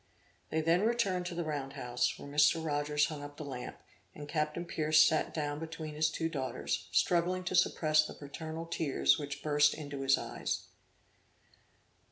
[0.49, 2.65] They then returned to the round house, where Mr.
[2.65, 3.77] Rogers hung up the lamp,
[4.15, 9.19] and Captain Pierce sat down between his two daughters, struggling to suppress the parental tears
[9.19, 10.65] which burst into his eyes.